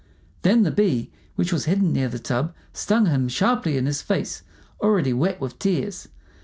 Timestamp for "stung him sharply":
2.73-3.77